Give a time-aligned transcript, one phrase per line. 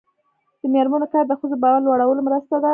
[0.61, 2.69] د میرمنو کار د ښځو باور لوړولو مرسته ده.